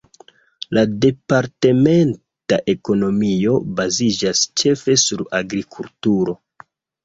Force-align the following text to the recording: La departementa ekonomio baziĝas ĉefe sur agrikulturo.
La 0.77 0.83
departementa 1.03 2.59
ekonomio 2.75 3.61
baziĝas 3.83 4.43
ĉefe 4.63 4.99
sur 5.07 5.25
agrikulturo. 5.45 6.41